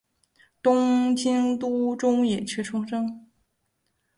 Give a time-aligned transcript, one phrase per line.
[0.63, 3.27] 东京都中野区出生。